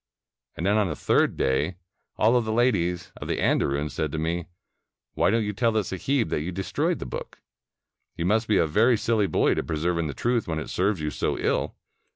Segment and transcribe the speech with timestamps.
[0.55, 1.75] And then, on the third day,
[2.17, 4.47] all the ladies of the andarim said to me,
[4.79, 7.39] * Wliy don't you tell the sahib that you destroyed the book?
[8.17, 11.01] You must be a very silly boy to persevere in the truth when it serves
[11.01, 11.75] you so ill.